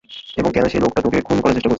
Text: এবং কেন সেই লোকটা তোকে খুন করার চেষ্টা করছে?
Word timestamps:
এবং 0.37 0.49
কেন 0.51 0.65
সেই 0.67 0.81
লোকটা 0.81 1.01
তোকে 1.01 1.19
খুন 1.21 1.37
করার 1.37 1.55
চেষ্টা 1.55 1.59
করছে? 1.59 1.69